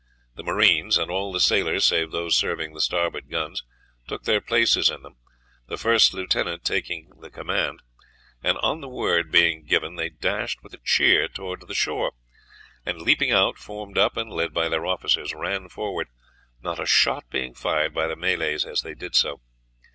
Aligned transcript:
The 0.33 0.41
marines 0.43 0.97
and 0.97 1.11
all 1.11 1.31
the 1.31 1.39
sailors, 1.39 1.85
save 1.85 2.09
those 2.09 2.35
serving 2.35 2.73
the 2.73 2.81
starboard 2.81 3.29
guns, 3.29 3.61
took 4.07 4.23
their 4.23 4.41
places 4.41 4.89
in 4.89 5.03
them, 5.03 5.17
the 5.67 5.77
first 5.77 6.11
lieutenant 6.11 6.63
taking 6.65 7.11
the 7.19 7.29
command, 7.29 7.81
and 8.43 8.57
on 8.63 8.81
the 8.81 8.87
word 8.89 9.31
being 9.31 9.63
given 9.63 9.97
they 9.97 10.09
dashed 10.09 10.63
with 10.63 10.73
a 10.73 10.79
cheer 10.83 11.27
towards 11.27 11.67
the 11.67 11.75
shore, 11.75 12.13
and, 12.83 12.99
leaping 12.99 13.29
out, 13.29 13.59
formed 13.59 13.99
up, 13.99 14.17
and 14.17 14.31
led 14.33 14.55
by 14.55 14.69
their 14.69 14.87
officers 14.87 15.35
ran 15.35 15.69
forward, 15.69 16.07
not 16.63 16.79
a 16.81 16.87
shot 16.87 17.29
being 17.29 17.53
fired 17.53 17.93
by 17.93 18.07
the 18.07 18.15
Malays 18.15 18.65
as 18.65 18.81
they 18.81 18.95
did 18.95 19.13
so. 19.13 19.39